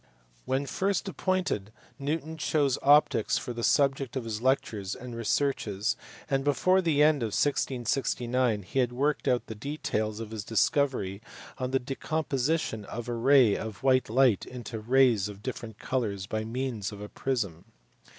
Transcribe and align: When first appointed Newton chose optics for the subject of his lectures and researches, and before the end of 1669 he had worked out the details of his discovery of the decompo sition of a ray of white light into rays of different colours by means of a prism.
When 0.45 0.65
first 0.65 1.07
appointed 1.07 1.71
Newton 1.99 2.35
chose 2.35 2.79
optics 2.81 3.37
for 3.37 3.53
the 3.53 3.61
subject 3.63 4.15
of 4.15 4.23
his 4.23 4.41
lectures 4.41 4.95
and 4.95 5.15
researches, 5.15 5.95
and 6.27 6.43
before 6.43 6.81
the 6.81 7.03
end 7.03 7.21
of 7.21 7.37
1669 7.37 8.63
he 8.63 8.79
had 8.79 8.91
worked 8.93 9.27
out 9.27 9.45
the 9.45 9.53
details 9.53 10.19
of 10.19 10.31
his 10.31 10.43
discovery 10.43 11.21
of 11.59 11.71
the 11.71 11.79
decompo 11.79 12.37
sition 12.39 12.83
of 12.85 13.07
a 13.07 13.13
ray 13.13 13.55
of 13.55 13.83
white 13.83 14.09
light 14.09 14.43
into 14.43 14.79
rays 14.79 15.29
of 15.29 15.43
different 15.43 15.77
colours 15.77 16.25
by 16.25 16.43
means 16.45 16.91
of 16.91 16.99
a 16.99 17.07
prism. 17.07 17.65